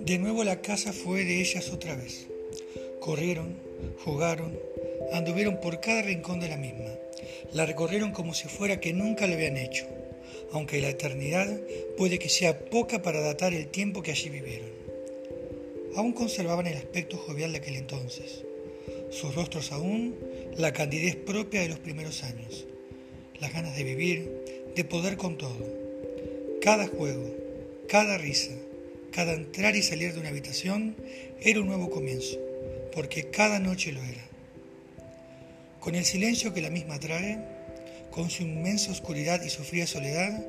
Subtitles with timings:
[0.00, 2.26] De nuevo la casa fue de ellas otra vez.
[3.00, 3.56] Corrieron,
[4.04, 4.58] jugaron,
[5.12, 6.90] anduvieron por cada rincón de la misma.
[7.52, 9.86] La recorrieron como si fuera que nunca lo habían hecho,
[10.52, 11.48] aunque la eternidad
[11.96, 14.68] puede que sea poca para datar el tiempo que allí vivieron.
[15.96, 18.44] Aún conservaban el aspecto jovial de aquel entonces,
[19.10, 20.14] sus rostros aún
[20.56, 22.66] la candidez propia de los primeros años,
[23.40, 24.30] las ganas de vivir,
[24.74, 25.66] de poder con todo.
[26.60, 27.34] Cada juego,
[27.88, 28.52] cada risa,
[29.12, 30.96] cada entrar y salir de una habitación
[31.40, 32.38] era un nuevo comienzo,
[32.92, 34.24] porque cada noche lo era.
[35.80, 37.38] Con el silencio que la misma trae,
[38.10, 40.44] con su inmensa oscuridad y su fría soledad,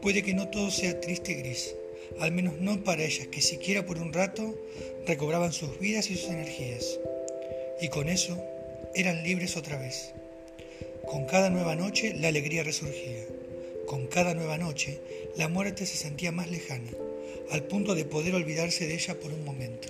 [0.00, 1.74] puede que no todo sea triste y gris,
[2.20, 4.58] al menos no para ellas, que siquiera por un rato
[5.06, 6.98] recobraban sus vidas y sus energías.
[7.80, 8.40] Y con eso
[8.94, 10.12] eran libres otra vez.
[11.12, 13.26] Con cada nueva noche la alegría resurgía.
[13.86, 14.98] Con cada nueva noche
[15.36, 16.88] la muerte se sentía más lejana
[17.50, 19.88] al punto de poder olvidarse de ella por un momento.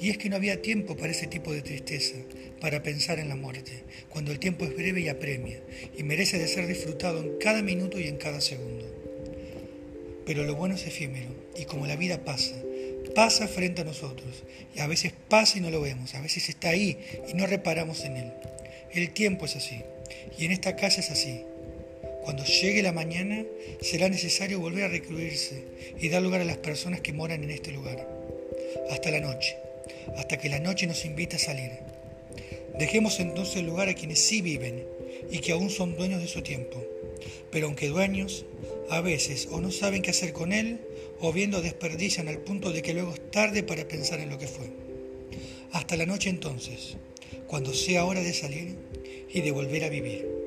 [0.00, 2.16] Y es que no había tiempo para ese tipo de tristeza,
[2.62, 5.60] para pensar en la muerte, cuando el tiempo es breve y apremia,
[5.94, 8.86] y merece de ser disfrutado en cada minuto y en cada segundo.
[10.24, 12.54] Pero lo bueno es efímero, y como la vida pasa,
[13.14, 16.70] pasa frente a nosotros, y a veces pasa y no lo vemos, a veces está
[16.70, 16.96] ahí
[17.28, 18.32] y no reparamos en él.
[18.94, 19.80] El tiempo es así,
[20.38, 21.42] y en esta casa es así.
[22.22, 23.44] Cuando llegue la mañana
[23.80, 25.64] será necesario volver a recluirse
[25.98, 28.08] y dar lugar a las personas que moran en este lugar.
[28.90, 29.56] Hasta la noche,
[30.16, 31.72] hasta que la noche nos invita a salir.
[32.78, 34.86] Dejemos entonces el lugar a quienes sí viven
[35.28, 36.80] y que aún son dueños de su tiempo.
[37.50, 38.46] Pero aunque dueños,
[38.90, 40.78] a veces o no saben qué hacer con él
[41.18, 44.46] o viendo desperdician al punto de que luego es tarde para pensar en lo que
[44.46, 44.70] fue.
[45.72, 46.96] Hasta la noche entonces,
[47.46, 48.76] cuando sea hora de salir
[49.28, 50.43] y de volver a vivir.